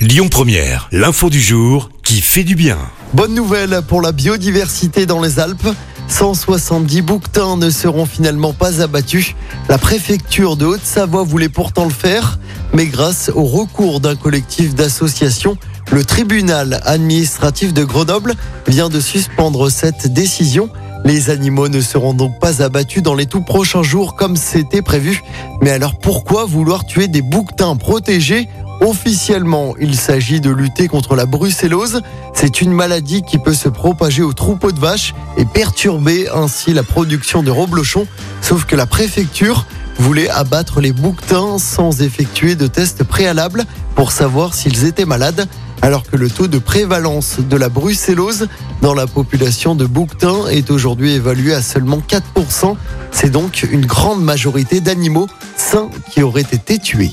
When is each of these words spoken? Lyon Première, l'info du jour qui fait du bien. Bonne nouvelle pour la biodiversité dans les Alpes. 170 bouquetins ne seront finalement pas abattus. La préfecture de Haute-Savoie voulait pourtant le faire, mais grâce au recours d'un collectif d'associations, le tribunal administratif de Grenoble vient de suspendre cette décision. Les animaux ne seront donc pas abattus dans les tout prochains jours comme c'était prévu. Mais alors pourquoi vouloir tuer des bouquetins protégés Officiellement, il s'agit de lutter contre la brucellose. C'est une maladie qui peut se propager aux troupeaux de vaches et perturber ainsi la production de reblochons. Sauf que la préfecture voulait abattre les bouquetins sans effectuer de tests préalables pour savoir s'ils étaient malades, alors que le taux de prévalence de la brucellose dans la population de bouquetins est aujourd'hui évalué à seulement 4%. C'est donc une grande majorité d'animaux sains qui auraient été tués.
Lyon 0.00 0.28
Première, 0.30 0.88
l'info 0.92 1.28
du 1.28 1.42
jour 1.42 1.90
qui 2.02 2.22
fait 2.22 2.42
du 2.42 2.54
bien. 2.54 2.78
Bonne 3.12 3.34
nouvelle 3.34 3.82
pour 3.86 4.00
la 4.00 4.12
biodiversité 4.12 5.04
dans 5.04 5.20
les 5.20 5.38
Alpes. 5.38 5.68
170 6.08 7.02
bouquetins 7.02 7.58
ne 7.58 7.68
seront 7.68 8.06
finalement 8.06 8.54
pas 8.54 8.80
abattus. 8.80 9.34
La 9.68 9.76
préfecture 9.76 10.56
de 10.56 10.64
Haute-Savoie 10.64 11.24
voulait 11.24 11.50
pourtant 11.50 11.84
le 11.84 11.90
faire, 11.90 12.38
mais 12.72 12.86
grâce 12.86 13.30
au 13.34 13.44
recours 13.44 14.00
d'un 14.00 14.16
collectif 14.16 14.74
d'associations, 14.74 15.58
le 15.92 16.02
tribunal 16.02 16.80
administratif 16.86 17.74
de 17.74 17.84
Grenoble 17.84 18.36
vient 18.68 18.88
de 18.88 19.00
suspendre 19.00 19.70
cette 19.70 20.10
décision. 20.14 20.70
Les 21.04 21.28
animaux 21.28 21.68
ne 21.68 21.82
seront 21.82 22.14
donc 22.14 22.40
pas 22.40 22.62
abattus 22.62 23.02
dans 23.02 23.14
les 23.14 23.26
tout 23.26 23.42
prochains 23.42 23.82
jours 23.82 24.16
comme 24.16 24.36
c'était 24.36 24.80
prévu. 24.80 25.22
Mais 25.60 25.72
alors 25.72 25.98
pourquoi 25.98 26.46
vouloir 26.46 26.86
tuer 26.86 27.06
des 27.06 27.22
bouquetins 27.22 27.76
protégés 27.76 28.48
Officiellement, 28.80 29.74
il 29.78 29.94
s'agit 29.94 30.40
de 30.40 30.50
lutter 30.50 30.88
contre 30.88 31.14
la 31.14 31.26
brucellose. 31.26 32.00
C'est 32.32 32.62
une 32.62 32.72
maladie 32.72 33.22
qui 33.22 33.36
peut 33.36 33.52
se 33.52 33.68
propager 33.68 34.22
aux 34.22 34.32
troupeaux 34.32 34.72
de 34.72 34.80
vaches 34.80 35.14
et 35.36 35.44
perturber 35.44 36.28
ainsi 36.34 36.72
la 36.72 36.82
production 36.82 37.42
de 37.42 37.50
reblochons. 37.50 38.06
Sauf 38.40 38.64
que 38.64 38.76
la 38.76 38.86
préfecture 38.86 39.66
voulait 39.98 40.30
abattre 40.30 40.80
les 40.80 40.92
bouquetins 40.92 41.58
sans 41.58 42.00
effectuer 42.00 42.54
de 42.54 42.66
tests 42.66 43.04
préalables 43.04 43.64
pour 43.94 44.12
savoir 44.12 44.54
s'ils 44.54 44.86
étaient 44.86 45.04
malades, 45.04 45.46
alors 45.82 46.04
que 46.04 46.16
le 46.16 46.30
taux 46.30 46.48
de 46.48 46.58
prévalence 46.58 47.38
de 47.38 47.56
la 47.56 47.68
brucellose 47.68 48.48
dans 48.80 48.94
la 48.94 49.06
population 49.06 49.74
de 49.74 49.84
bouquetins 49.84 50.46
est 50.48 50.70
aujourd'hui 50.70 51.12
évalué 51.12 51.52
à 51.52 51.60
seulement 51.60 51.98
4%. 51.98 52.76
C'est 53.12 53.30
donc 53.30 53.66
une 53.70 53.84
grande 53.84 54.22
majorité 54.22 54.80
d'animaux 54.80 55.28
sains 55.56 55.90
qui 56.10 56.22
auraient 56.22 56.40
été 56.40 56.78
tués. 56.78 57.12